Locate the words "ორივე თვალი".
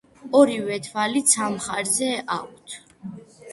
0.37-1.21